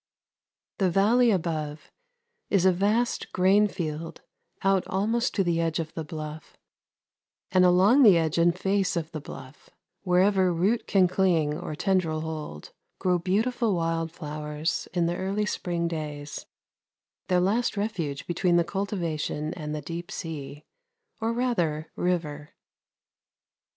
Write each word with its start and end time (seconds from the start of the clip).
The 0.79 0.89
valley 0.89 1.29
above 1.29 1.91
is 2.49 2.65
a 2.65 2.71
vast 2.71 3.31
grainfield 3.33 4.21
out 4.63 4.83
almost 4.87 5.35
to 5.35 5.43
the 5.43 5.61
edge 5.61 5.77
of 5.77 5.93
the 5.93 6.03
bluff, 6.03 6.57
and 7.51 7.63
along 7.63 8.01
the 8.01 8.17
edge 8.17 8.39
and 8.39 8.57
face 8.57 8.95
of 8.97 9.11
the 9.11 9.21
bluff, 9.21 9.69
wherever 10.01 10.51
root 10.51 10.87
can 10.87 11.07
cling 11.07 11.55
or 11.55 11.75
tendril 11.75 12.21
hold, 12.21 12.71
grow 12.97 13.19
beautiful 13.19 13.75
wild 13.75 14.11
flowers 14.11 14.87
in 14.91 15.05
the 15.05 15.15
early 15.15 15.45
spring 15.45 15.87
days 15.87 16.47
their 17.27 17.39
last 17.39 17.77
refuge 17.77 18.25
between 18.25 18.55
the 18.55 18.63
cultivation 18.63 19.53
and 19.53 19.75
the 19.75 19.81
deep 19.83 20.09
sea, 20.09 20.65
or 21.19 21.31
rather, 21.31 21.91
river. 21.95 22.55